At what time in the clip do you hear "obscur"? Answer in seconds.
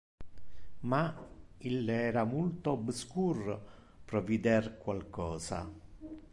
2.71-3.37